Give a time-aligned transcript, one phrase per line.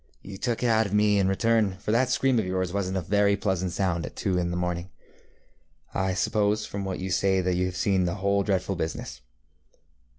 [0.25, 3.01] ŌĆ£You took it out of me in return, for that scream of yours wasnŌĆÖt a
[3.01, 4.89] very pleasant sound at two in the morning.
[5.93, 9.21] I suppose from what you say that you have seen the whole dreadful business.